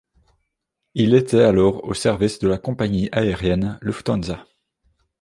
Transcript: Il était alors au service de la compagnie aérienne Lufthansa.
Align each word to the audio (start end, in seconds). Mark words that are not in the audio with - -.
Il 0.95 1.13
était 1.13 1.43
alors 1.43 1.83
au 1.83 1.93
service 1.93 2.39
de 2.39 2.47
la 2.47 2.57
compagnie 2.57 3.07
aérienne 3.11 3.77
Lufthansa. 3.83 4.47